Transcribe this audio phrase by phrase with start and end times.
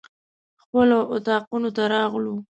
[0.61, 2.35] خپلو اطاقونو ته راغلو.